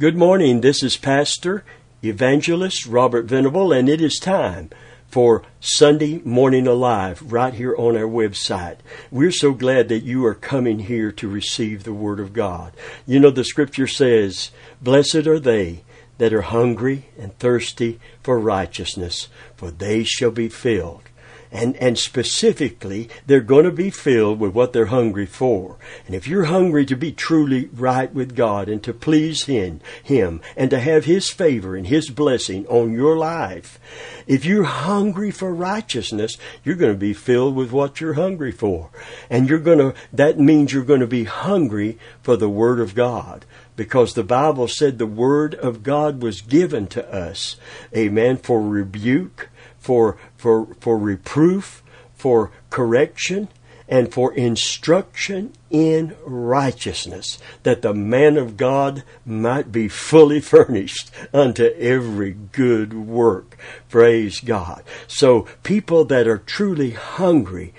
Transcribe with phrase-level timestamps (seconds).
[0.00, 0.62] Good morning.
[0.62, 1.62] This is Pastor
[2.02, 4.70] Evangelist Robert Venable, and it is time
[5.08, 8.78] for Sunday Morning Alive right here on our website.
[9.10, 12.72] We're so glad that you are coming here to receive the Word of God.
[13.06, 15.82] You know, the scripture says, Blessed are they
[16.16, 21.09] that are hungry and thirsty for righteousness, for they shall be filled
[21.52, 25.78] and and specifically they're going to be filled with what they're hungry for.
[26.06, 30.40] And if you're hungry to be truly right with God and to please him him
[30.56, 33.78] and to have his favor and his blessing on your life
[34.26, 38.90] if you're hungry for righteousness you're going to be filled with what you're hungry for.
[39.28, 42.94] And you're going to that means you're going to be hungry for the word of
[42.94, 43.44] God.
[43.76, 47.56] Because the Bible said the Word of God was given to us,
[47.96, 49.48] amen, for rebuke,
[49.80, 51.82] for, for, for reproof,
[52.14, 53.48] for correction,
[53.90, 61.64] and for instruction in righteousness, that the man of God might be fully furnished unto
[61.64, 63.58] every good work.
[63.88, 64.84] Praise God.
[65.08, 67.74] So people that are truly hungry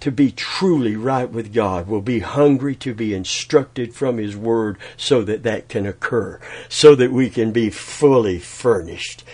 [0.00, 4.76] to be truly right with God will be hungry to be instructed from His Word
[4.96, 9.24] so that that can occur, so that we can be fully furnished.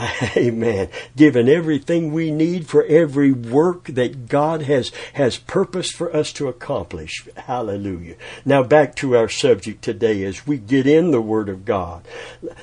[0.36, 0.88] Amen.
[1.16, 6.48] Given everything we need for every work that God has, has purposed for us to
[6.48, 7.28] accomplish.
[7.36, 8.16] Hallelujah.
[8.44, 12.06] Now back to our subject today as we get in the Word of God.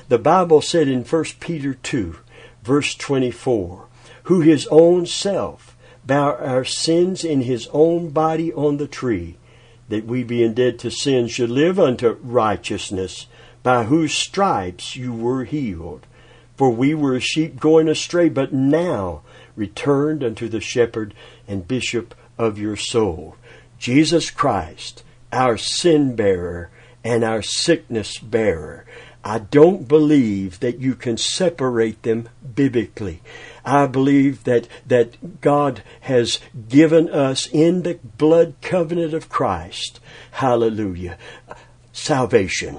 [0.08, 2.16] The Bible said in 1 Peter 2,
[2.62, 3.86] verse 24,
[4.24, 9.36] who his own self bare our sins in his own body on the tree,
[9.88, 13.26] that we being dead to sin should live unto righteousness,
[13.62, 16.06] by whose stripes you were healed.
[16.58, 19.22] For we were sheep going astray, but now
[19.54, 21.14] returned unto the shepherd
[21.46, 23.36] and bishop of your soul.
[23.78, 26.70] Jesus Christ, our sin bearer
[27.04, 28.84] and our sickness bearer.
[29.22, 33.22] I don't believe that you can separate them biblically.
[33.64, 40.00] I believe that, that God has given us in the blood covenant of Christ,
[40.32, 41.18] hallelujah,
[41.92, 42.78] salvation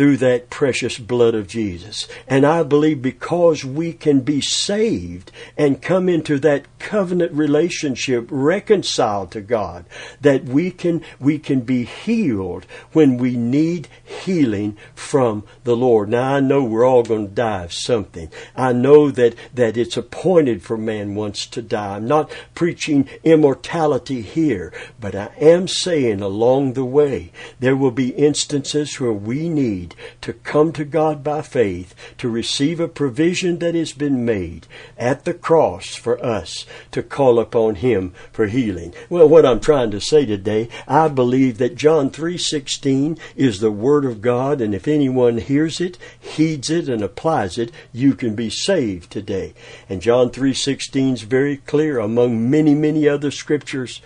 [0.00, 2.08] through that precious blood of Jesus.
[2.26, 9.30] And I believe because we can be saved and come into that covenant relationship reconciled
[9.32, 9.84] to God,
[10.22, 16.08] that we can, we can be healed when we need healing from the Lord.
[16.08, 18.30] Now I know we're all going to die of something.
[18.56, 21.96] I know that, that it's appointed for man once to die.
[21.96, 28.12] I'm not preaching immortality here, but I am saying along the way there will be
[28.12, 33.58] instances where we need need to come to God by faith, to receive a provision
[33.58, 38.94] that has been made at the cross for us to call upon Him for healing.
[39.08, 44.04] Well, what I'm trying to say today, I believe that John 3.16 is the Word
[44.04, 48.50] of God, and if anyone hears it, heeds it, and applies it, you can be
[48.50, 49.54] saved today.
[49.88, 54.00] And John 3.16 is very clear among many, many other scriptures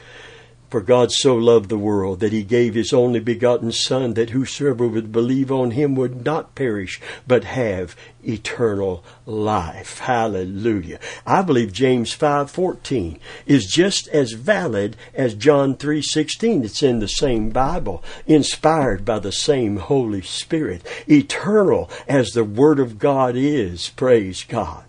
[0.75, 4.89] for God so loved the world that he gave his only begotten Son, that whosoever
[4.89, 10.01] would believe on him would not perish, but have eternal life.
[10.01, 10.99] Hallelujah.
[11.25, 16.65] I believe James 5:14 is just as valid as John 3:16.
[16.65, 22.81] It's in the same Bible, inspired by the same Holy Spirit, eternal as the word
[22.81, 23.91] of God is.
[23.91, 24.83] Praise God.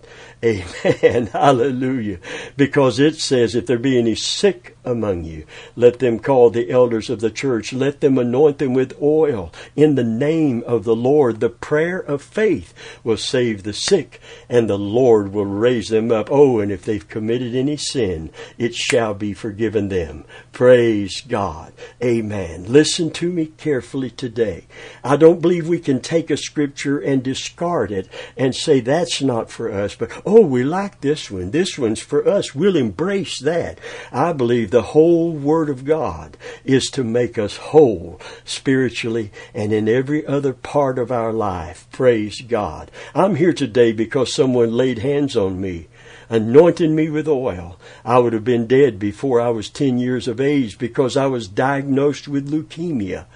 [0.46, 1.26] Amen.
[1.32, 2.18] Hallelujah.
[2.56, 7.10] Because it says, if there be any sick among you, let them call the elders
[7.10, 7.72] of the church.
[7.72, 11.40] Let them anoint them with oil in the name of the Lord.
[11.40, 16.28] The prayer of faith will save the sick and the Lord will raise them up.
[16.30, 20.24] Oh, and if they've committed any sin, it shall be forgiven them.
[20.52, 21.72] Praise God.
[22.02, 22.64] Amen.
[22.66, 24.66] Listen to me carefully today.
[25.02, 29.50] I don't believe we can take a scripture and discard it and say that's not
[29.50, 31.50] for us, but oh, we like this one.
[31.50, 32.54] This one's for us.
[32.54, 33.78] We'll embrace that.
[34.12, 39.88] I believe the whole Word of God is to make us whole spiritually and in
[39.88, 41.86] every other part of our life.
[41.92, 42.90] Praise God.
[43.14, 45.88] I'm here today because someone laid hands on me
[46.28, 47.78] anointing me with oil.
[48.04, 51.48] I would have been dead before I was 10 years of age because I was
[51.48, 53.26] diagnosed with leukemia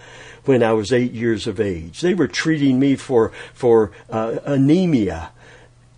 [0.44, 2.00] when I was 8 years of age.
[2.00, 5.30] They were treating me for, for uh, anemia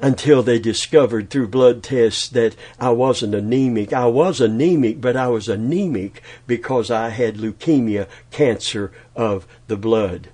[0.02, 3.92] until they discovered through blood tests that I wasn't anemic.
[3.92, 10.28] I was anemic, but I was anemic because I had leukemia, cancer of the blood.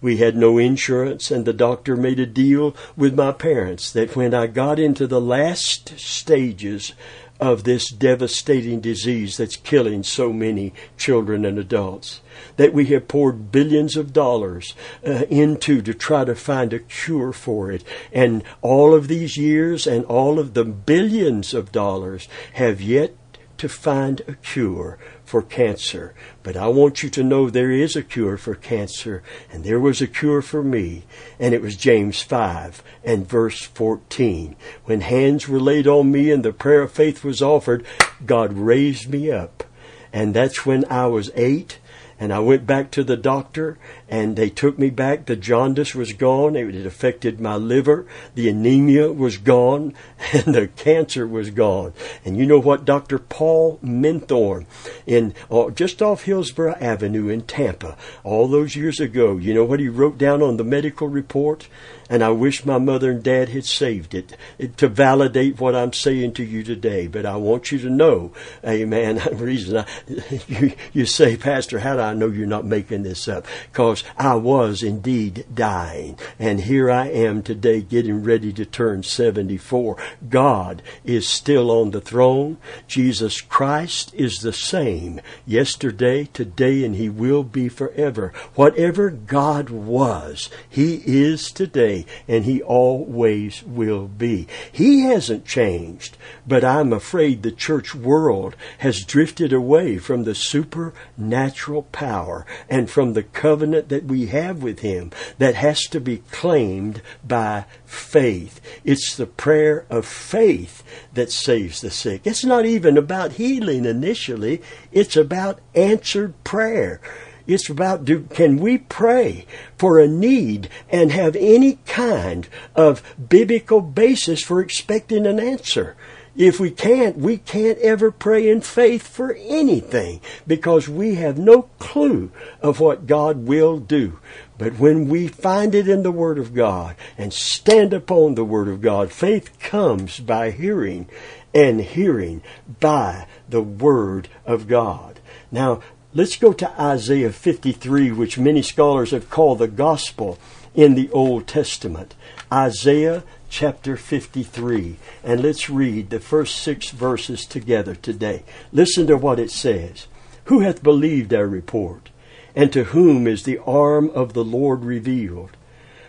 [0.00, 4.34] We had no insurance, and the doctor made a deal with my parents that when
[4.34, 6.94] I got into the last stages
[7.42, 12.20] of this devastating disease that's killing so many children and adults.
[12.56, 14.74] That we have poured billions of dollars
[15.04, 17.82] uh, into to try to find a cure for it.
[18.12, 23.16] And all of these years and all of the billions of dollars have yet
[23.58, 24.98] to find a cure
[25.32, 26.12] for cancer.
[26.42, 30.02] But I want you to know there is a cure for cancer, and there was
[30.02, 31.04] a cure for me,
[31.40, 34.54] and it was James 5 and verse 14.
[34.84, 37.86] When hands were laid on me and the prayer of faith was offered,
[38.26, 39.64] God raised me up.
[40.12, 41.78] And that's when I was eight
[42.20, 43.78] and I went back to the doctor
[44.12, 45.24] and they took me back.
[45.24, 46.54] The jaundice was gone.
[46.54, 48.06] It affected my liver.
[48.34, 49.94] The anemia was gone
[50.34, 51.94] and the cancer was gone.
[52.22, 52.84] And you know what?
[52.84, 53.18] Dr.
[53.18, 54.66] Paul Menthorn
[55.06, 59.80] in uh, just off Hillsborough Avenue in Tampa all those years ago, you know what
[59.80, 61.68] he wrote down on the medical report?
[62.12, 64.36] and I wish my mother and dad had saved it
[64.76, 67.06] to validate what I'm saying to you today.
[67.06, 68.32] But I want you to know,
[68.62, 69.22] amen.
[69.32, 69.86] The reason I,
[70.46, 73.46] you, you say, Pastor, how do I know you're not making this up?
[73.72, 76.18] Because I was indeed dying.
[76.38, 79.96] And here I am today getting ready to turn 74.
[80.28, 82.58] God is still on the throne.
[82.86, 88.32] Jesus Christ is the same yesterday, today, and He will be forever.
[88.54, 94.46] Whatever God was, He is today and He always will be.
[94.70, 96.16] He hasn't changed,
[96.46, 103.12] but I'm afraid the church world has drifted away from the supernatural power and from
[103.12, 108.58] the covenant that we have with Him that has to be claimed by faith.
[108.84, 112.22] It's the prayer of faith that saves the sick.
[112.24, 114.62] It's not even about healing initially,
[114.92, 117.02] it's about answered prayer.
[117.46, 119.44] It's about do, can we pray
[119.76, 125.96] for a need and have any kind of biblical basis for expecting an answer?
[126.36, 131.62] If we can't, we can't ever pray in faith for anything because we have no
[131.78, 132.30] clue
[132.62, 134.18] of what God will do.
[134.56, 138.68] But when we find it in the Word of God and stand upon the Word
[138.68, 141.08] of God, faith comes by hearing
[141.54, 142.42] and hearing
[142.80, 145.20] by the Word of God.
[145.50, 145.82] Now,
[146.14, 150.38] Let's go to Isaiah 53, which many scholars have called the gospel
[150.74, 152.14] in the Old Testament.
[152.52, 153.22] Isaiah
[153.52, 154.96] chapter 53.
[155.22, 158.44] And let's read the first six verses together today.
[158.72, 160.06] Listen to what it says.
[160.44, 162.08] Who hath believed our report?
[162.56, 165.50] And to whom is the arm of the Lord revealed?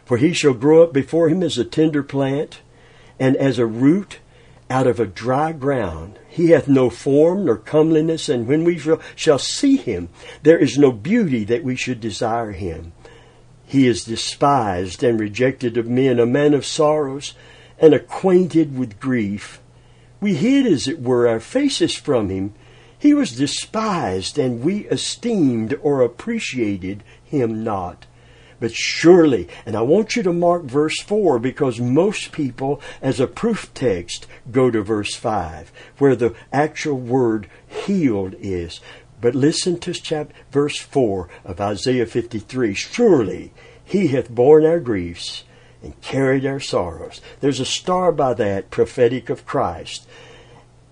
[0.05, 2.61] For he shall grow up before him as a tender plant,
[3.19, 4.19] and as a root
[4.69, 6.17] out of a dry ground.
[6.29, 8.81] He hath no form nor comeliness, and when we
[9.15, 10.07] shall see him,
[10.43, 12.93] there is no beauty that we should desire him.
[13.73, 17.33] He is despised and rejected of men, a man of sorrows,
[17.79, 19.61] and acquainted with grief.
[20.21, 22.53] We hid, as it were, our faces from him.
[22.99, 28.05] He was despised, and we esteemed or appreciated him not.
[28.59, 33.25] But surely, and I want you to mark verse 4 because most people, as a
[33.25, 38.81] proof text, go to verse 5, where the actual word healed is.
[39.23, 42.73] But listen to chapter, verse 4 of Isaiah 53.
[42.73, 43.53] Surely
[43.85, 45.45] he hath borne our griefs
[45.81, 47.21] and carried our sorrows.
[47.39, 50.05] There's a star by that prophetic of Christ.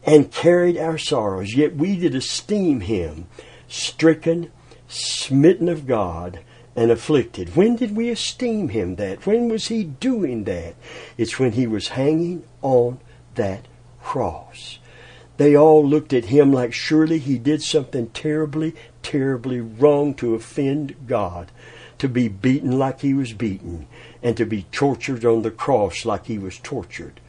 [0.06, 3.28] And carried our sorrows, yet we did esteem him
[3.68, 4.50] stricken,
[4.88, 6.40] smitten of God,
[6.74, 7.58] and afflicted.
[7.58, 9.26] When did we esteem him that?
[9.26, 10.76] When was he doing that?
[11.18, 13.02] It's when he was hanging on
[13.36, 13.68] that
[14.02, 14.80] cross.
[15.42, 21.08] They all looked at him like surely he did something terribly, terribly wrong to offend
[21.08, 21.52] God,
[21.98, 23.88] to be beaten like he was beaten,
[24.22, 27.20] and to be tortured on the cross like he was tortured.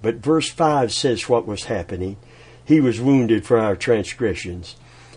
[0.00, 2.16] But verse 5 says what was happening.
[2.64, 4.76] He was wounded for our transgressions.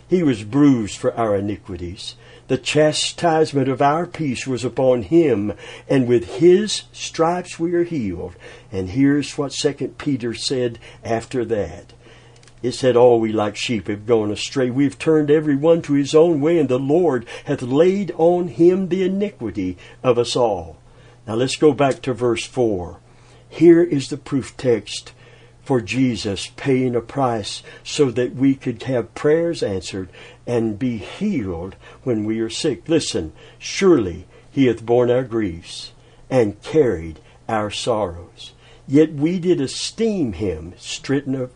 [0.09, 2.15] He was bruised for our iniquities.
[2.49, 5.53] The chastisement of our peace was upon him,
[5.87, 8.35] and with his stripes we are healed.
[8.69, 11.93] And here's what Second Peter said after that.
[12.63, 14.71] It said, All we like sheep have gone astray.
[14.71, 18.47] We have turned every one to his own way, and the Lord hath laid on
[18.47, 20.77] him the iniquity of us all.
[21.27, 22.99] Now let's go back to verse 4.
[23.49, 25.11] Here is the proof text
[25.61, 30.09] for Jesus paying a price so that we could have prayers answered
[30.47, 32.87] and be healed when we are sick.
[32.87, 35.91] Listen, surely he hath borne our griefs
[36.29, 38.53] and carried our sorrows.
[38.87, 41.51] Yet we did esteem him stricken of,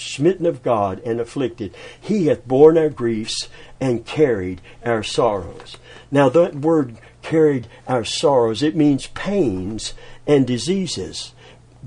[0.00, 1.74] smitten of God and afflicted.
[2.00, 3.48] He hath borne our griefs
[3.80, 5.76] and carried our sorrows.
[6.10, 9.94] Now that word carried our sorrows, it means pains
[10.26, 11.32] and diseases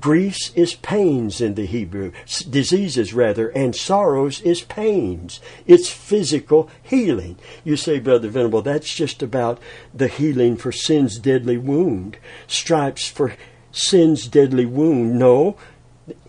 [0.00, 2.10] Griefs is pains in the Hebrew,
[2.50, 5.40] diseases rather, and sorrows is pains.
[5.66, 7.38] It's physical healing.
[7.62, 9.60] You say, Brother Venable, that's just about
[9.94, 12.18] the healing for sin's deadly wound.
[12.48, 13.34] Stripes for
[13.70, 15.16] sin's deadly wound.
[15.16, 15.56] No,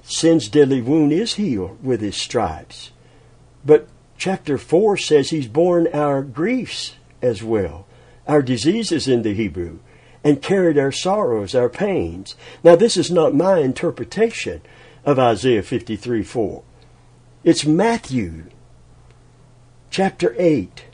[0.05, 2.91] sin's deadly wound is healed with his stripes.
[3.65, 7.85] But chapter 4 says he's borne our griefs as well,
[8.27, 9.79] our diseases in the Hebrew
[10.24, 12.35] and carried our sorrows, our pains.
[12.63, 14.62] Now, this is not my interpretation
[15.05, 16.63] of Isaiah 53 4.
[17.43, 18.45] It's Matthew
[19.91, 20.85] chapter 8,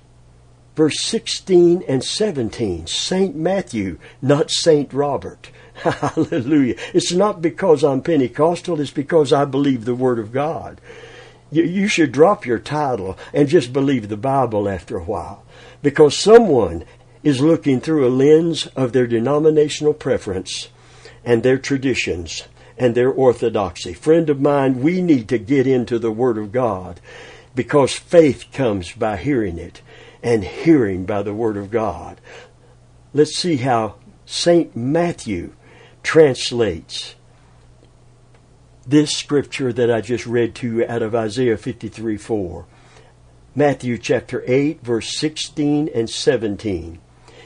[0.75, 2.87] verse 16 and 17.
[2.87, 3.35] St.
[3.35, 4.91] Matthew, not St.
[4.91, 5.49] Robert.
[5.89, 6.75] Hallelujah.
[6.93, 10.79] It's not because I'm Pentecostal, it's because I believe the Word of God.
[11.51, 15.43] You, you should drop your title and just believe the Bible after a while.
[15.81, 16.85] Because someone
[17.23, 20.69] is looking through a lens of their denominational preference
[21.23, 22.47] and their traditions
[22.77, 23.93] and their orthodoxy.
[23.93, 26.99] Friend of mine, we need to get into the Word of God
[27.55, 29.81] because faith comes by hearing it
[30.21, 32.21] and hearing by the Word of God.
[33.13, 33.95] Let's see how
[34.25, 34.75] St.
[34.75, 35.53] Matthew
[36.03, 37.15] translates
[38.85, 42.65] this scripture that I just read to you out of Isaiah 53 4.
[43.53, 46.99] Matthew chapter 8, verse 16 and 17.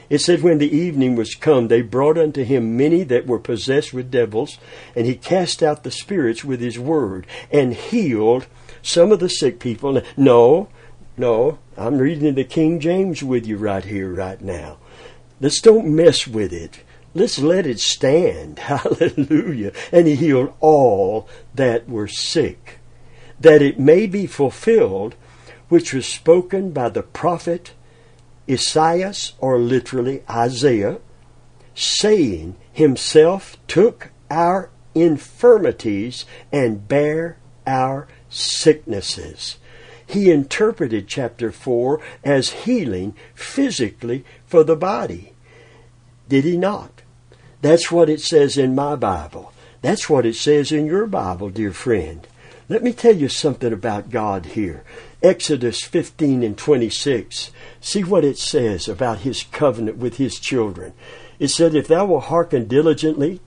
[0.08, 3.92] It said, When the evening was come, they brought unto him many that were possessed
[3.92, 4.58] with devils,
[4.94, 8.46] and he cast out the spirits with his word, and healed
[8.82, 10.00] some of the sick people.
[10.16, 10.68] No,
[11.16, 14.78] no, I'm reading the King James with you right here, right now.
[15.40, 16.84] Let's don't mess with it.
[17.16, 18.58] Let's let it stand.
[18.68, 19.72] Hallelujah.
[19.90, 22.78] And he healed all that were sick,
[23.40, 25.14] that it may be fulfilled,
[25.70, 27.72] which was spoken by the prophet
[28.46, 30.98] Esaias, or literally Isaiah,
[31.74, 39.56] saying, Himself took our infirmities and bare our sicknesses.
[40.06, 45.32] He interpreted chapter 4 as healing physically for the body.
[46.28, 46.95] Did he not?
[47.66, 49.52] That's what it says in my Bible.
[49.82, 52.24] That's what it says in your Bible, dear friend.
[52.68, 54.84] Let me tell you something about God here.
[55.20, 57.50] Exodus 15 and 26.
[57.80, 60.92] See what it says about his covenant with his children.
[61.40, 63.40] It said, If thou wilt hearken diligently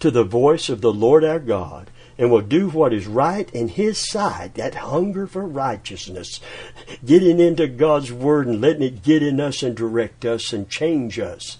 [0.00, 3.68] to the voice of the Lord our God, and will do what is right in
[3.68, 6.40] his sight, that hunger for righteousness,
[7.04, 11.18] getting into God's word and letting it get in us and direct us and change
[11.18, 11.58] us,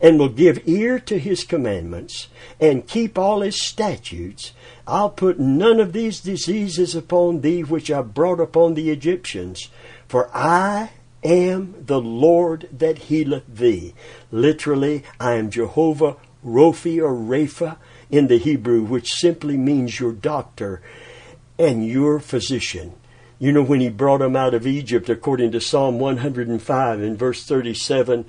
[0.00, 2.28] and will give ear to his commandments
[2.58, 4.52] and keep all his statutes,
[4.86, 9.68] I'll put none of these diseases upon thee which I brought upon the Egyptians,
[10.08, 10.90] for I
[11.22, 13.94] am the Lord that healeth thee.
[14.32, 17.76] Literally, I am Jehovah Rophi or Rapha
[18.10, 20.80] in the Hebrew, which simply means your doctor
[21.58, 22.94] and your physician.
[23.38, 27.44] You know, when he brought them out of Egypt, according to Psalm 105 in verse
[27.44, 28.26] 37,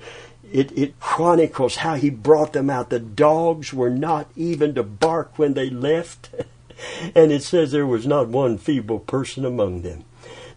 [0.52, 2.90] it, it chronicles how he brought them out.
[2.90, 6.30] The dogs were not even to bark when they left.
[7.14, 10.04] and it says there was not one feeble person among them.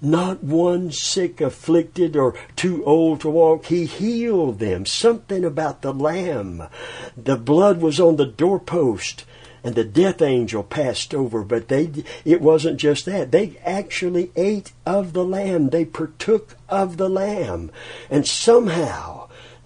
[0.01, 3.65] Not one sick, afflicted, or too old to walk.
[3.65, 4.85] He healed them.
[4.85, 6.67] Something about the lamb.
[7.15, 9.25] The blood was on the doorpost
[9.63, 11.89] and the death angel passed over but they
[12.23, 17.71] it wasn't just that they actually ate of the lamb they partook of the lamb
[18.11, 19.24] and somehow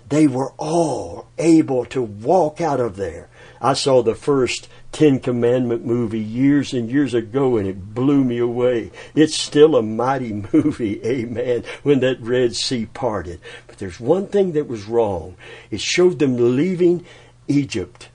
[0.10, 3.30] they were all able to walk out of there
[3.62, 8.40] i saw the first Ten Commandment movie years and years ago and it blew me
[8.40, 8.92] away.
[9.14, 13.40] It's still a mighty movie, amen, when that Red Sea parted.
[13.68, 15.36] But there's one thing that was wrong.
[15.70, 17.06] It showed them leaving
[17.48, 18.10] Egypt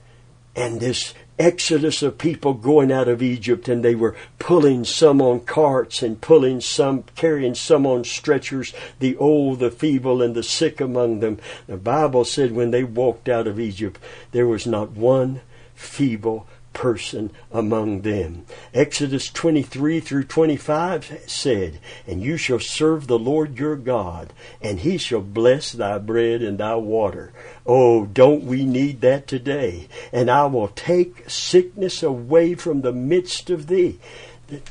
[0.55, 5.39] and this exodus of people going out of Egypt and they were pulling some on
[5.41, 10.79] carts and pulling some, carrying some on stretchers, the old, the feeble, and the sick
[10.79, 11.37] among them.
[11.67, 13.99] The Bible said when they walked out of Egypt,
[14.31, 15.41] there was not one
[15.73, 18.45] feeble person among them.
[18.73, 24.99] Exodus 23 through 25 said, And you shall serve the Lord your God, and he
[24.99, 27.33] shall bless thy bread and thy water.
[27.65, 29.87] Oh, don't we need that today?
[30.11, 33.99] And I will take sickness away from the midst of thee.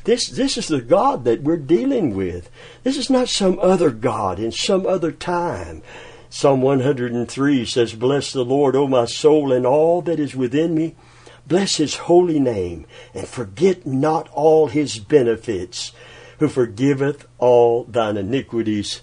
[0.05, 2.49] This, this is the God that we're dealing with.
[2.83, 5.81] This is not some other God in some other time.
[6.29, 10.95] Psalm 103 says, Bless the Lord, O my soul, and all that is within me
[11.47, 15.91] Bless his holy name, and forget not all his benefits,
[16.39, 19.01] who forgiveth all thine iniquities,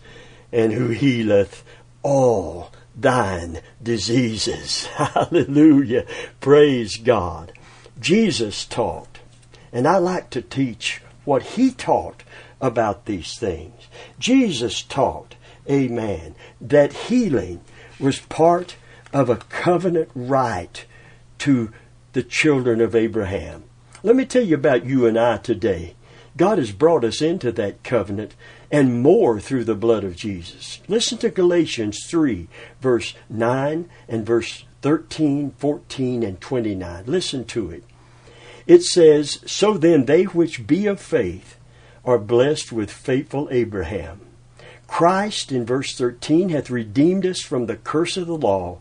[0.53, 1.65] and who healeth
[2.03, 4.87] all thine diseases.
[4.97, 6.05] Hallelujah.
[6.41, 7.53] Praise God.
[8.01, 9.21] Jesus taught,
[9.73, 12.25] and I like to teach what he taught
[12.61, 13.87] about these things.
[14.19, 15.37] Jesus taught,
[15.71, 17.61] amen, that healing
[18.01, 18.77] was part
[19.13, 20.85] of a covenant right
[21.39, 21.73] to
[22.12, 23.64] the children of Abraham.
[24.02, 25.95] Let me tell you about you and I today.
[26.37, 28.35] God has brought us into that covenant
[28.71, 30.81] and more through the blood of Jesus.
[30.88, 32.49] Listen to Galatians 3,
[32.81, 37.04] verse 9 and verse 13, 14, and 29.
[37.07, 37.85] Listen to it.
[38.66, 41.57] It says, So then they which be of faith
[42.04, 44.21] are blessed with faithful Abraham.
[44.87, 48.78] Christ, in verse 13, hath redeemed us from the curse of the law,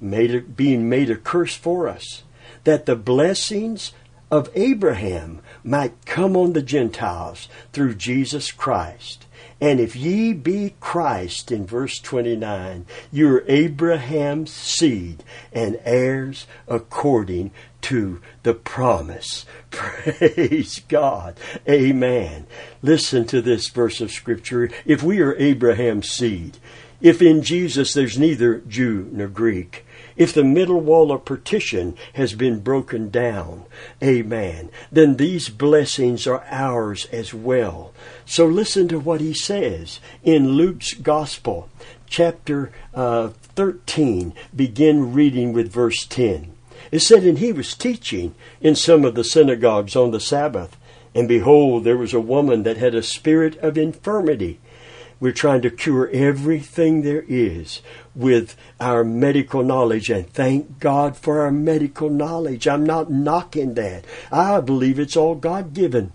[0.00, 2.22] made, being made a curse for us,
[2.64, 3.92] that the blessings
[4.30, 9.26] of Abraham might come on the Gentiles through Jesus Christ.
[9.60, 17.52] And if ye be Christ, in verse 29, you're Abraham's seed and heirs according
[17.82, 19.46] to the promise.
[19.70, 21.38] Praise God.
[21.68, 22.46] Amen.
[22.82, 24.70] Listen to this verse of Scripture.
[24.84, 26.58] If we are Abraham's seed,
[27.00, 29.83] if in Jesus there's neither Jew nor Greek,
[30.16, 33.64] if the middle wall of partition has been broken down,
[34.02, 37.92] amen, then these blessings are ours as well.
[38.24, 41.68] So listen to what he says in Luke's Gospel,
[42.06, 46.52] chapter uh, 13, begin reading with verse 10.
[46.90, 50.76] It said, And he was teaching in some of the synagogues on the Sabbath.
[51.14, 54.58] And behold, there was a woman that had a spirit of infirmity.
[55.24, 57.80] We're trying to cure everything there is
[58.14, 62.68] with our medical knowledge, and thank God for our medical knowledge.
[62.68, 64.04] I'm not knocking that.
[64.30, 66.12] I believe it's all God given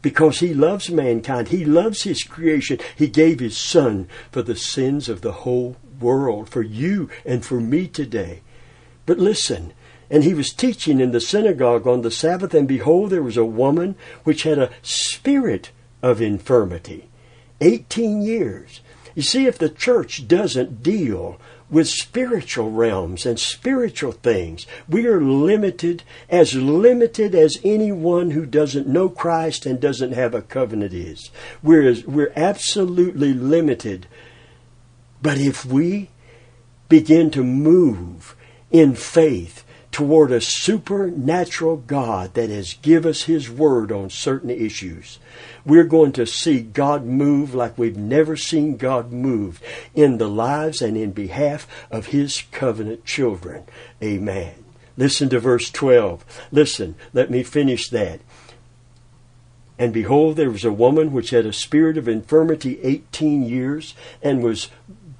[0.00, 1.48] because He loves mankind.
[1.48, 2.78] He loves His creation.
[2.94, 7.60] He gave His Son for the sins of the whole world, for you and for
[7.60, 8.42] me today.
[9.06, 9.72] But listen,
[10.08, 13.44] and he was teaching in the synagogue on the Sabbath, and behold, there was a
[13.44, 17.08] woman which had a spirit of infirmity.
[17.62, 18.80] 18 years.
[19.14, 21.38] You see, if the church doesn't deal
[21.70, 28.86] with spiritual realms and spiritual things, we are limited, as limited as anyone who doesn't
[28.86, 31.30] know Christ and doesn't have a covenant is.
[31.62, 34.06] We're, we're absolutely limited.
[35.22, 36.10] But if we
[36.88, 38.34] begin to move
[38.70, 45.18] in faith, toward a supernatural God that has given us His Word on certain issues.
[45.64, 49.60] We're going to see God move like we've never seen God move
[49.94, 53.64] in the lives and in behalf of His covenant children.
[54.02, 54.54] Amen.
[54.96, 56.24] Listen to verse 12.
[56.50, 58.20] Listen, let me finish that.
[59.78, 64.42] And behold, there was a woman which had a spirit of infirmity eighteen years, and
[64.42, 64.68] was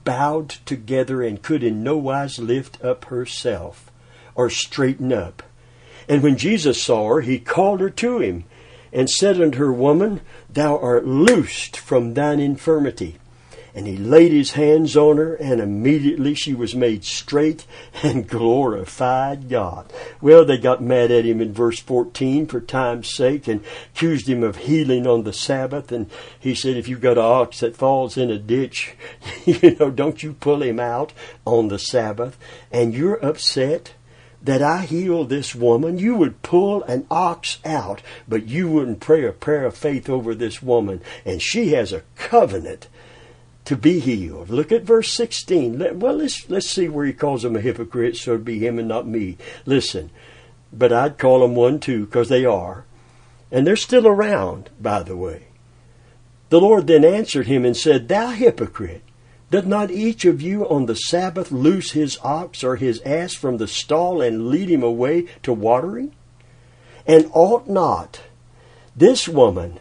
[0.05, 3.91] bowed together, and could in no wise lift up herself
[4.35, 5.43] or straighten up.
[6.09, 8.45] And when Jesus saw her, he called her to him
[8.93, 13.19] and said unto her, Woman, thou art loosed from thine infirmity.
[13.75, 17.67] And he laid his hands on her, and immediately she was made straight
[18.03, 19.91] and glorified God.
[20.21, 24.43] Well, they got mad at him in verse 14 for time's sake and accused him
[24.43, 25.91] of healing on the Sabbath.
[25.91, 28.95] And he said, If you've got an ox that falls in a ditch,
[29.47, 31.15] you know, don't you pull him out
[31.47, 32.37] on the Sabbath.
[32.71, 33.95] And you're upset
[34.45, 39.25] that I healed this woman, you would pull an ox out, but you wouldn't pray
[39.25, 41.01] a prayer of faith over this woman.
[41.25, 42.89] And she has a covenant
[43.65, 44.51] to be healed.
[44.51, 46.01] Look at verse 16.
[46.01, 48.89] Well, let's, let's see where he calls them a hypocrite, so it'd be him and
[48.89, 49.37] not me.
[49.65, 50.11] Listen,
[50.73, 52.85] but I'd call them one too, because they are.
[53.53, 55.45] And they're still around, by the way.
[56.49, 59.03] The Lord then answered him and said, Thou hypocrite,
[59.53, 63.59] Doth not each of you on the Sabbath loose his ox or his ass from
[63.59, 66.15] the stall and lead him away to watering?
[67.07, 68.23] And ought not
[68.97, 69.79] this woman,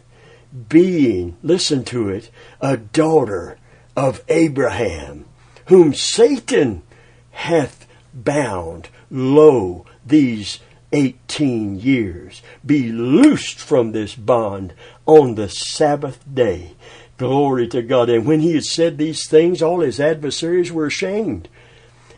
[0.67, 2.29] being, listen to it,
[2.59, 3.57] a daughter
[3.95, 5.23] of Abraham,
[5.67, 6.83] whom Satan
[7.31, 10.59] hath bound, lo, these
[10.91, 14.73] eighteen years, be loosed from this bond
[15.05, 16.73] on the Sabbath day.
[17.21, 18.09] Glory to God.
[18.09, 21.49] And when he had said these things, all his adversaries were ashamed.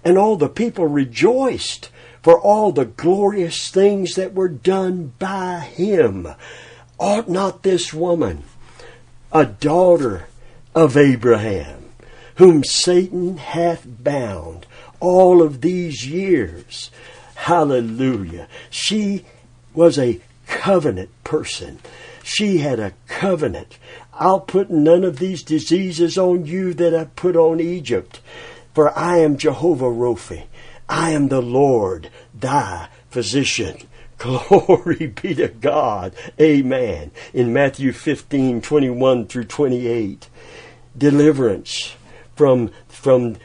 [0.02, 1.90] And all the people rejoiced
[2.22, 6.26] for all the glorious things that were done by him.
[6.98, 8.46] Ought not this woman,
[9.34, 10.28] a daughter
[10.74, 11.84] of Abraham,
[12.36, 14.66] whom Satan hath bound
[15.02, 16.92] all of these years,
[17.36, 19.26] hallelujah, she
[19.74, 21.80] was a covenant person.
[22.24, 23.78] She had a covenant
[24.20, 28.20] I'll put none of these diseases on you that I put on Egypt.
[28.74, 30.44] For I am Jehovah Rophi.
[30.90, 33.78] I am the Lord, thy physician.
[34.18, 36.14] Glory be to God.
[36.40, 37.12] Amen.
[37.34, 40.30] In Matthew 15, 21 through 28,
[40.98, 41.96] deliverance
[42.36, 43.38] from, from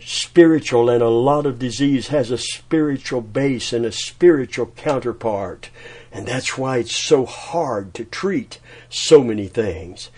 [0.00, 5.70] spiritual and a lot of disease has a spiritual base and a spiritual counterpart.
[6.12, 10.10] And that's why it's so hard to treat so many things.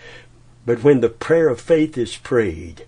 [0.65, 2.85] But when the prayer of faith is prayed,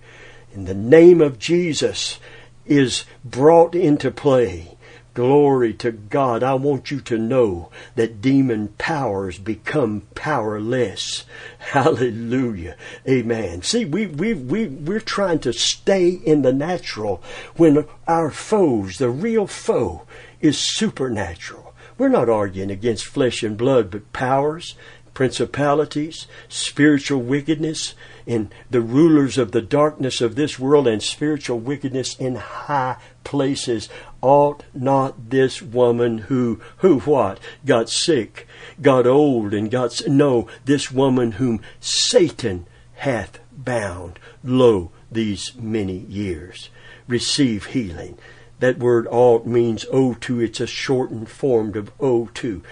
[0.54, 2.20] and the name of Jesus
[2.66, 4.76] is brought into play,
[5.16, 6.44] Glory to God.
[6.44, 11.24] I want you to know that demon powers become powerless.
[11.60, 12.76] Hallelujah.
[13.08, 13.62] Amen.
[13.62, 17.24] See, we, we, we, we're trying to stay in the natural
[17.56, 20.06] when our foes, the real foe,
[20.42, 21.65] is supernatural.
[21.98, 24.76] We're not arguing against flesh and blood, but powers,
[25.14, 27.96] principalities, spiritual wickedness,
[28.28, 33.88] and the rulers of the darkness of this world and spiritual wickedness in high places.
[34.22, 37.40] Ought not this woman who, who what?
[37.66, 38.46] Got sick,
[38.82, 46.70] got old, and got, no, this woman whom Satan hath bound, lo, these many years.
[47.08, 48.18] Receive healing.
[48.60, 50.40] That word ought means owe to.
[50.40, 52.64] It's a shortened form of owe to.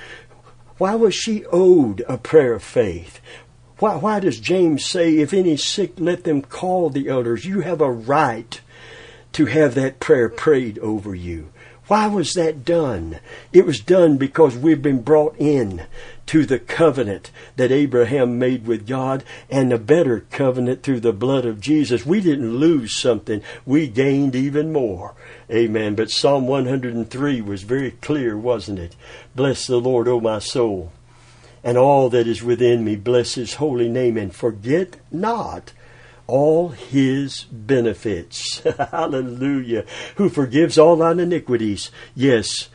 [0.78, 3.20] Why was she owed a prayer of faith?
[3.80, 7.46] Why, why does James say, if any sick, let them call the elders?
[7.46, 8.60] You have a right
[9.34, 11.52] to have that prayer prayed over you.
[11.88, 13.20] Why was that done?
[13.52, 15.86] It was done because we've been brought in
[16.28, 21.46] to the covenant that Abraham made with God and a better covenant through the blood
[21.46, 22.06] of Jesus.
[22.06, 25.16] We didn't lose something, we gained even more.
[25.52, 25.96] Amen.
[25.96, 28.96] But Psalm 103 was very clear, wasn't it?
[29.36, 30.92] Bless the Lord, O my soul
[31.64, 32.96] and all that is within me.
[32.96, 35.72] Bless his holy name and forget not
[36.28, 38.60] all his benefits.
[38.92, 39.86] Hallelujah.
[40.16, 41.90] Who forgives all thine iniquities.
[42.16, 42.70] Yes,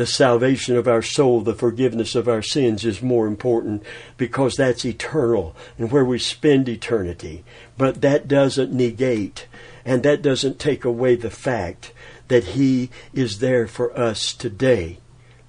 [0.00, 3.82] the salvation of our soul, the forgiveness of our sins is more important
[4.16, 7.44] because that's eternal and where we spend eternity.
[7.76, 9.46] But that doesn't negate
[9.84, 11.92] and that doesn't take away the fact
[12.28, 15.00] that He is there for us today.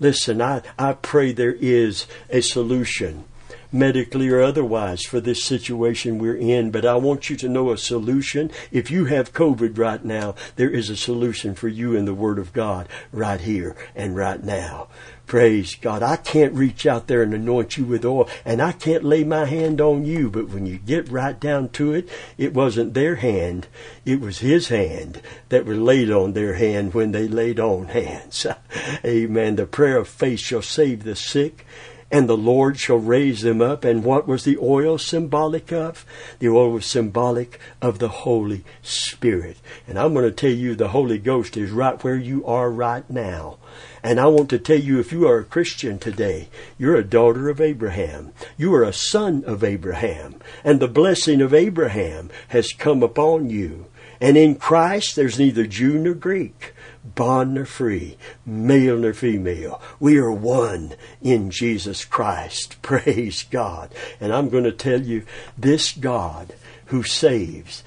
[0.01, 3.23] Listen, I, I pray there is a solution,
[3.71, 6.71] medically or otherwise, for this situation we're in.
[6.71, 8.51] But I want you to know a solution.
[8.71, 12.39] If you have COVID right now, there is a solution for you in the Word
[12.39, 14.87] of God right here and right now.
[15.31, 16.03] Praise God.
[16.03, 19.45] I can't reach out there and anoint you with oil, and I can't lay my
[19.45, 23.67] hand on you, but when you get right down to it, it wasn't their hand,
[24.03, 28.45] it was His hand that was laid on their hand when they laid on hands.
[29.05, 29.55] Amen.
[29.55, 31.65] The prayer of faith shall save the sick
[32.11, 33.85] and the Lord shall raise them up.
[33.85, 36.05] And what was the oil symbolic of?
[36.39, 39.57] The oil was symbolic of the Holy Spirit.
[39.87, 43.09] And I'm going to tell you the Holy Ghost is right where you are right
[43.09, 43.57] now.
[44.03, 47.49] And I want to tell you if you are a Christian today, you're a daughter
[47.49, 48.33] of Abraham.
[48.57, 50.35] You are a son of Abraham.
[50.63, 53.85] And the blessing of Abraham has come upon you.
[54.19, 59.81] And in Christ, there's neither Jew nor Greek, bond nor free, male nor female.
[59.99, 62.79] We are one in Jesus Christ.
[62.81, 63.93] Praise God.
[64.19, 65.25] And I'm going to tell you,
[65.57, 66.53] this God
[66.85, 67.83] who saves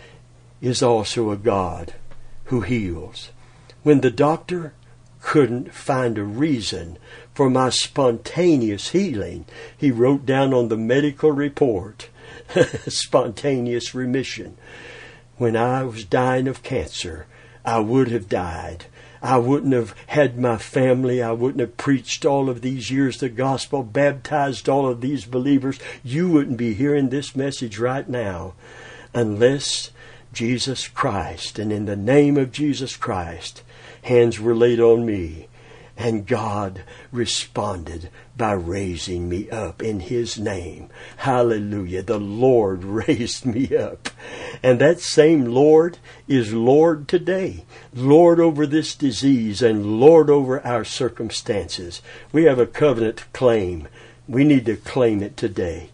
[0.60, 1.94] is also a God
[2.44, 3.30] who heals.
[3.82, 4.72] When the doctor
[5.24, 6.98] couldn't find a reason
[7.34, 9.46] for my spontaneous healing.
[9.76, 12.10] He wrote down on the medical report,
[12.86, 14.56] spontaneous remission.
[15.36, 17.26] When I was dying of cancer,
[17.64, 18.84] I would have died.
[19.24, 21.22] I wouldn't have had my family.
[21.22, 25.78] I wouldn't have preached all of these years the gospel, baptized all of these believers.
[26.02, 28.52] You wouldn't be hearing this message right now
[29.14, 29.92] unless
[30.34, 33.62] Jesus Christ, and in the name of Jesus Christ,
[34.02, 35.48] hands were laid on me.
[35.96, 40.90] And God responded by raising me up in His name.
[41.18, 42.02] Hallelujah.
[42.02, 44.08] The Lord raised me up.
[44.62, 47.64] And that same Lord is Lord today.
[47.94, 52.02] Lord over this disease and Lord over our circumstances.
[52.32, 53.88] We have a covenant claim.
[54.26, 55.90] We need to claim it today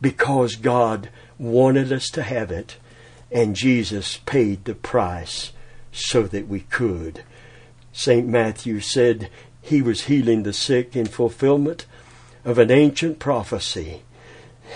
[0.00, 2.76] because God wanted us to have it
[3.34, 5.52] and Jesus paid the price
[5.92, 7.24] so that we could.
[7.96, 8.26] St.
[8.26, 9.30] Matthew said
[9.62, 11.86] he was healing the sick in fulfillment
[12.44, 14.02] of an ancient prophecy.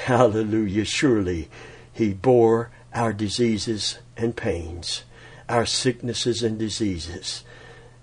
[0.04, 0.84] Hallelujah.
[0.84, 1.50] Surely
[1.92, 5.02] he bore our diseases and pains,
[5.48, 7.42] our sicknesses and diseases.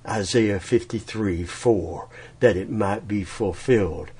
[0.06, 2.10] Isaiah 53 4,
[2.41, 4.12] that it might be fulfilled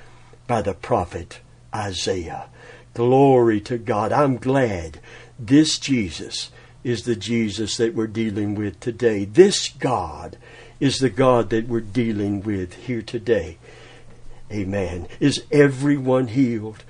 [0.47, 1.41] by the prophet
[1.75, 2.47] Isaiah.
[2.93, 4.13] Glory to God.
[4.13, 5.01] I'm glad
[5.38, 6.51] this Jesus
[6.86, 9.25] is the Jesus that we're dealing with today.
[9.25, 10.38] This God
[10.79, 13.57] is the God that we're dealing with here today.
[14.51, 15.07] Amen.
[15.19, 16.83] Is everyone healed?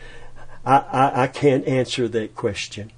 [0.66, 2.92] I, I, I can't answer that question.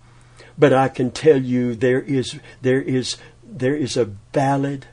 [0.57, 4.87] But I can tell you there is there is there is a valid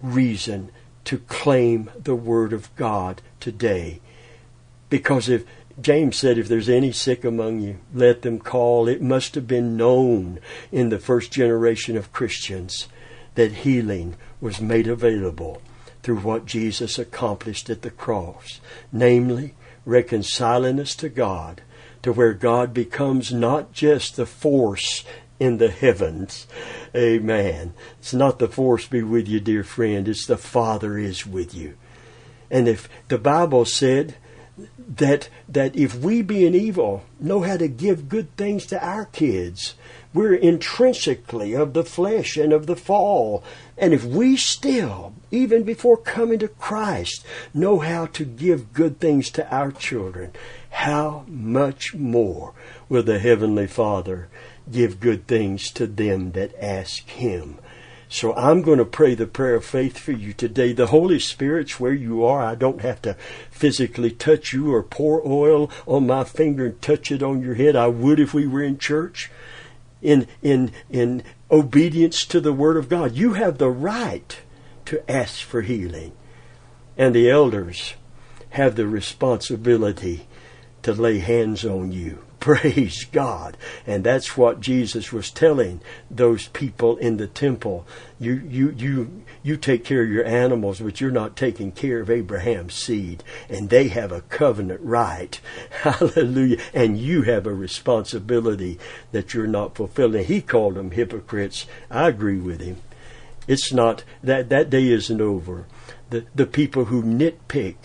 [0.00, 0.70] reason
[1.04, 4.00] to claim the word of God today.
[4.90, 5.44] Because if
[5.80, 8.86] James said, if there's any sick among you, let them call.
[8.86, 10.38] It must have been known
[10.70, 12.88] in the first generation of Christians
[13.34, 15.62] that healing was made available
[16.02, 18.60] through what Jesus accomplished at the cross,
[18.92, 19.54] namely,
[19.86, 21.62] reconciling us to God,
[22.02, 25.02] to where God becomes not just the force
[25.40, 26.46] in the heavens.
[26.94, 27.72] Amen.
[27.98, 30.06] It's not the force be with you, dear friend.
[30.06, 31.78] It's the Father is with you.
[32.50, 34.16] And if the Bible said
[34.78, 39.74] that that if we being evil know how to give good things to our kids
[40.14, 43.42] we're intrinsically of the flesh and of the fall.
[43.76, 49.30] And if we still even before coming to Christ know how to give good things
[49.30, 50.32] to our children
[50.70, 52.52] how much more
[52.88, 54.28] will the heavenly father
[54.70, 57.58] give good things to them that ask him
[58.08, 60.72] so I'm going to pray the prayer of faith for you today.
[60.72, 62.42] The Holy Spirit's where you are.
[62.42, 63.14] I don't have to
[63.50, 67.76] physically touch you or pour oil on my finger and touch it on your head.
[67.76, 69.30] I would if we were in church.
[70.02, 73.14] In in in obedience to the word of God.
[73.14, 74.38] You have the right
[74.86, 76.12] to ask for healing.
[76.96, 77.94] And the elders
[78.50, 80.26] have the responsibility
[80.82, 82.23] to lay hands on you.
[82.44, 83.56] Praise God.
[83.86, 85.80] And that's what Jesus was telling
[86.10, 87.86] those people in the temple.
[88.20, 92.10] You, you, you, you take care of your animals, but you're not taking care of
[92.10, 93.24] Abraham's seed.
[93.48, 95.40] And they have a covenant right.
[95.70, 96.58] Hallelujah.
[96.74, 98.78] And you have a responsibility
[99.12, 100.26] that you're not fulfilling.
[100.26, 101.64] He called them hypocrites.
[101.90, 102.76] I agree with him.
[103.48, 105.64] It's not, that, that day isn't over.
[106.10, 107.76] The, the people who nitpick,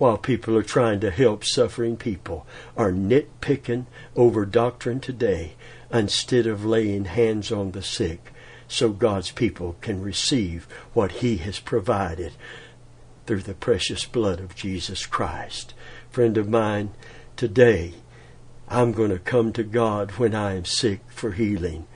[0.00, 3.84] while people are trying to help suffering people are nitpicking
[4.16, 5.52] over doctrine today
[5.92, 8.32] instead of laying hands on the sick
[8.66, 12.32] so God's people can receive what He has provided
[13.26, 15.74] through the precious blood of Jesus Christ.
[16.08, 16.92] Friend of mine,
[17.36, 17.92] today
[18.68, 21.86] I'm going to come to God when I am sick for healing.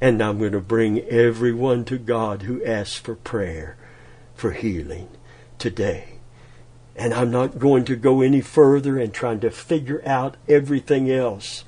[0.00, 3.76] And I'm going to bring everyone to God who asks for prayer
[4.34, 5.10] for healing
[5.58, 6.11] today.
[6.94, 11.64] And I'm not going to go any further and trying to figure out everything else.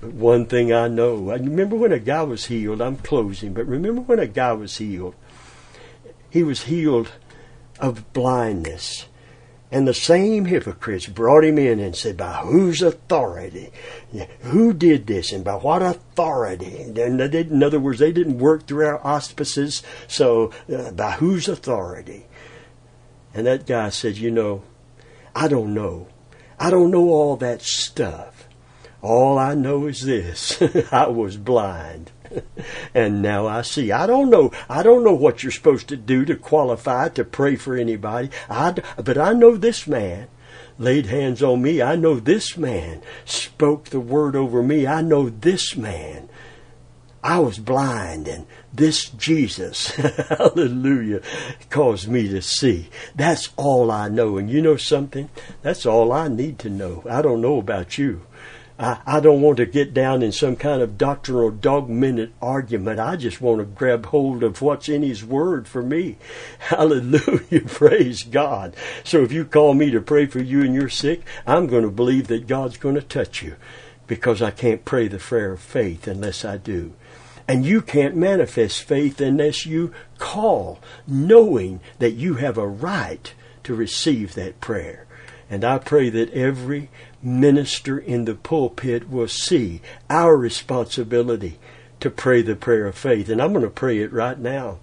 [0.00, 3.66] But one thing I know, I remember when a guy was healed, I'm closing, but
[3.66, 5.14] remember when a guy was healed?
[6.30, 7.10] He was healed
[7.80, 9.06] of blindness.
[9.70, 13.70] And the same hypocrites brought him in and said, By whose authority?
[14.40, 16.82] Who did this and by what authority?
[16.82, 22.24] And in other words, they didn't work through our auspices, so uh, by whose authority?
[23.38, 24.64] And that guy said, You know,
[25.32, 26.08] I don't know.
[26.58, 28.48] I don't know all that stuff.
[29.00, 30.60] All I know is this
[30.92, 32.10] I was blind.
[32.94, 33.92] and now I see.
[33.92, 34.50] I don't know.
[34.68, 38.30] I don't know what you're supposed to do to qualify to pray for anybody.
[38.50, 40.26] I, but I know this man
[40.76, 41.80] laid hands on me.
[41.80, 44.84] I know this man spoke the word over me.
[44.84, 46.28] I know this man
[47.22, 51.20] I was blind and this Jesus, hallelujah,
[51.70, 52.90] caused me to see.
[53.14, 54.36] That's all I know.
[54.36, 55.28] And you know something?
[55.62, 57.02] That's all I need to know.
[57.08, 58.22] I don't know about you.
[58.78, 63.00] I, I don't want to get down in some kind of doctrinal dogmatic argument.
[63.00, 66.16] I just want to grab hold of what's in His Word for me.
[66.58, 67.62] Hallelujah.
[67.66, 68.76] Praise God.
[69.02, 71.90] So if you call me to pray for you and you're sick, I'm going to
[71.90, 73.56] believe that God's going to touch you
[74.06, 76.94] because I can't pray the prayer of faith unless I do.
[77.48, 83.32] And you can't manifest faith unless you call, knowing that you have a right
[83.64, 85.06] to receive that prayer.
[85.50, 86.90] And I pray that every
[87.22, 89.80] minister in the pulpit will see
[90.10, 91.58] our responsibility
[92.00, 93.30] to pray the prayer of faith.
[93.30, 94.78] And I'm going to pray it right now.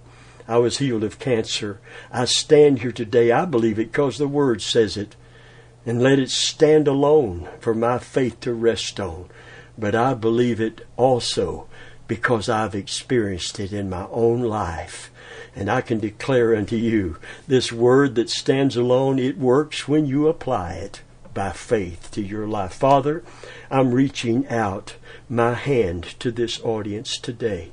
[0.48, 1.80] I was healed of cancer.
[2.12, 3.30] I stand here today.
[3.30, 5.14] I believe it because the Word says it.
[5.84, 9.28] And let it stand alone for my faith to rest on.
[9.78, 11.68] But I believe it also
[12.08, 15.10] because I've experienced it in my own life.
[15.54, 17.16] And I can declare unto you
[17.48, 21.00] this word that stands alone, it works when you apply it
[21.32, 22.74] by faith to your life.
[22.74, 23.22] Father,
[23.70, 24.96] I'm reaching out
[25.28, 27.72] my hand to this audience today.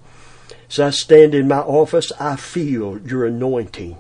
[0.70, 3.98] As I stand in my office, I feel your anointing.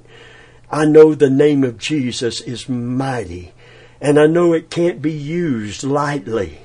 [0.72, 3.54] I know the name of Jesus is mighty,
[4.02, 6.60] and I know it can't be used lightly.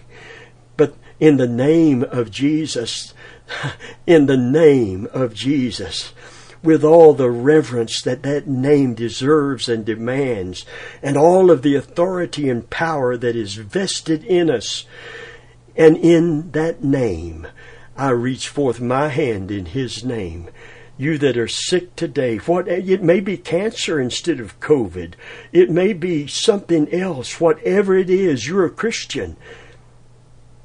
[0.77, 3.13] But in the name of Jesus,
[4.07, 6.13] in the name of Jesus.
[6.61, 10.67] with all the reverence that that name deserves and demands,
[11.03, 14.85] and all of the authority and power that is vested in us.
[15.77, 17.47] And in that name,
[17.97, 20.51] I reach forth my hand in His name.
[20.97, 25.15] You that are sick today, what it may be cancer instead of COVID,
[25.53, 27.41] it may be something else.
[27.41, 29.37] Whatever it is, you're a Christian,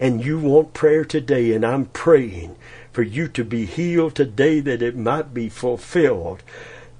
[0.03, 2.57] and you want prayer today, and I'm praying
[2.91, 6.43] for you to be healed today, that it might be fulfilled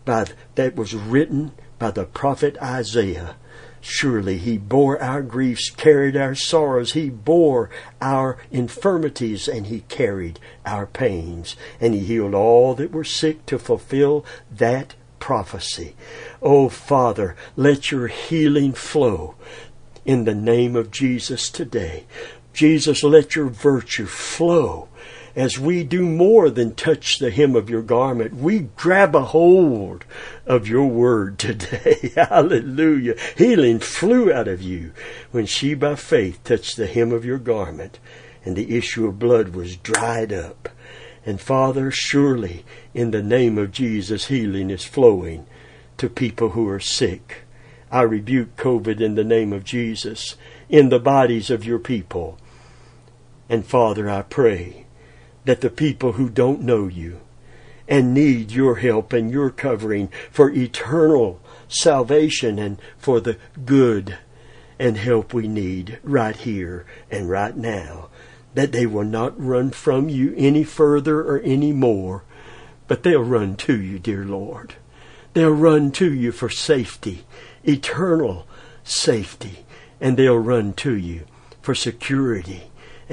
[0.05, 3.35] by that was written by the prophet Isaiah.
[3.81, 7.69] Surely he bore our griefs, carried our sorrows, he bore
[8.01, 13.59] our infirmities, and he carried our pains, and he healed all that were sick to
[13.59, 15.93] fulfill that prophecy.
[16.41, 19.35] Oh, Father, let your healing flow
[20.05, 22.05] in the name of Jesus today.
[22.53, 24.87] Jesus, let your virtue flow
[25.35, 30.05] as we do more than touch the hem of your garment, we grab a hold
[30.45, 32.11] of your word today.
[32.15, 33.15] Hallelujah.
[33.35, 34.91] Healing flew out of you
[35.31, 37.99] when she by faith touched the hem of your garment
[38.45, 40.69] and the issue of blood was dried up.
[41.25, 42.63] And Father, surely
[42.93, 45.47] in the name of Jesus, healing is flowing
[45.97, 47.43] to people who are sick.
[47.89, 50.35] I rebuke COVID in the name of Jesus
[50.69, 52.37] in the bodies of your people.
[53.49, 54.85] And Father, I pray
[55.45, 57.19] that the people who don't know you
[57.87, 64.17] and need your help and your covering for eternal salvation and for the good
[64.79, 68.09] and help we need right here and right now,
[68.53, 72.23] that they will not run from you any further or any more,
[72.87, 74.75] but they'll run to you, dear Lord.
[75.33, 77.25] They'll run to you for safety,
[77.63, 78.47] eternal
[78.83, 79.65] safety,
[79.99, 81.25] and they'll run to you
[81.61, 82.63] for security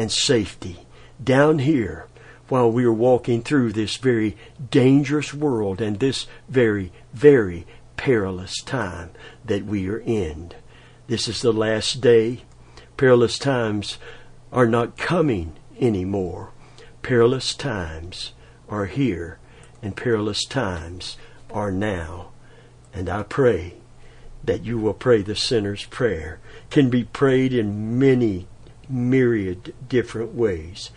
[0.00, 0.78] and safety
[1.22, 2.06] down here
[2.48, 4.34] while we are walking through this very
[4.70, 7.66] dangerous world and this very, very
[7.98, 9.10] perilous time
[9.44, 10.50] that we are in.
[11.06, 12.44] This is the last day.
[12.96, 13.98] Perilous times
[14.50, 16.50] are not coming anymore.
[17.02, 18.32] Perilous times
[18.70, 19.38] are here,
[19.82, 21.18] and perilous times
[21.50, 22.30] are now.
[22.94, 23.74] And I pray
[24.42, 26.40] that you will pray the sinner's prayer.
[26.70, 28.46] Can be prayed in many
[28.90, 30.90] myriad different ways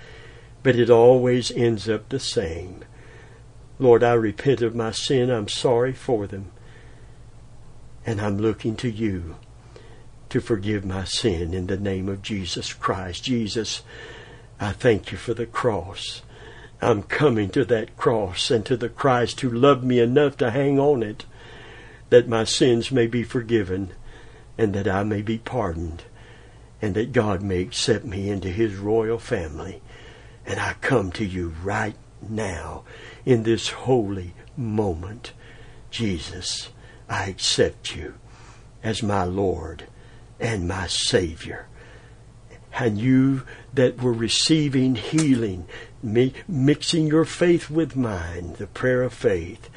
[0.64, 2.86] but it always ends up the same.
[3.78, 5.30] Lord, I repent of my sin.
[5.30, 6.52] I'm sorry for them.
[8.06, 9.36] And I'm looking to you
[10.30, 13.26] to forgive my sin in the name of Jesus Christ.
[13.26, 13.84] Jesus,
[14.60, 16.22] I thank you for the cross.
[16.82, 20.80] I'm coming to that cross and to the Christ who loved me enough to hang
[20.80, 21.26] on it
[22.10, 23.92] that my sins may be forgiven
[24.58, 26.04] and that I may be pardoned
[26.84, 29.82] and that God may accept me into his royal family.
[30.46, 31.96] And I come to you right
[32.28, 32.84] now
[33.26, 35.32] in this holy moment.
[35.91, 36.72] Jesus,
[37.08, 38.15] I accept you
[38.84, 39.88] as my Lord
[40.41, 41.67] and my Savior.
[42.74, 43.43] And you
[43.74, 45.65] that were receiving healing,
[46.04, 49.70] mixing your faith with mine, the prayer of faith,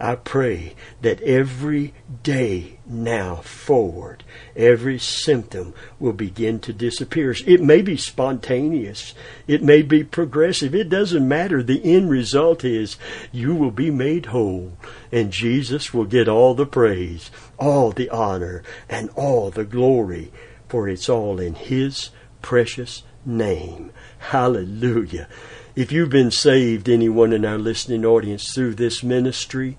[0.00, 4.24] I pray that every day now forward,
[4.56, 7.34] every symptom will begin to disappear.
[7.46, 9.14] It may be spontaneous.
[9.46, 10.74] It may be progressive.
[10.74, 11.62] It doesn't matter.
[11.62, 12.96] The end result is
[13.30, 14.72] you will be made whole
[15.12, 20.32] and Jesus will get all the praise, all the honor, and all the glory
[20.74, 22.10] for it's all in His
[22.42, 23.92] precious name.
[24.18, 25.28] Hallelujah.
[25.76, 29.76] If you've been saved, anyone in our listening audience, through this ministry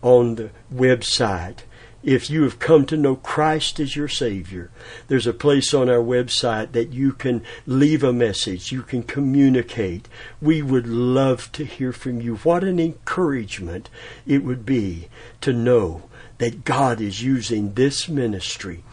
[0.00, 1.58] on the website,
[2.02, 4.70] if you have come to know Christ as your Savior,
[5.08, 10.08] there's a place on our website that you can leave a message, you can communicate.
[10.40, 12.36] We would love to hear from you.
[12.36, 13.90] What an encouragement
[14.26, 15.08] it would be
[15.42, 16.04] to know
[16.38, 18.84] that God is using this ministry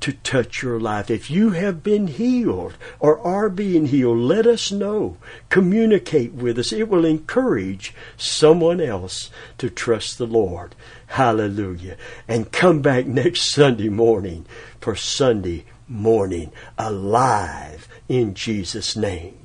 [0.00, 1.10] to touch your life.
[1.10, 5.16] If you have been healed or are being healed, let us know.
[5.48, 6.72] Communicate with us.
[6.72, 10.74] It will encourage someone else to trust the Lord.
[11.08, 11.96] Hallelujah.
[12.28, 14.46] And come back next Sunday morning
[14.80, 19.39] for Sunday morning alive in Jesus' name.